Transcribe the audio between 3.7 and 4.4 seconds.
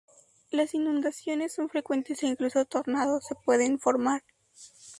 formar.